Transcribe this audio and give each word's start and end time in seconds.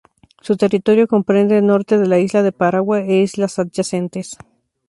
Su 0.41 0.57
territorio 0.57 1.07
comprende 1.07 1.59
el 1.59 1.67
norte 1.67 1.99
de 1.99 2.07
la 2.07 2.17
isla 2.17 2.41
de 2.41 2.51
Paragua 2.51 3.01
e 3.01 3.21
islas 3.21 3.59
adyacentes. 3.59 4.35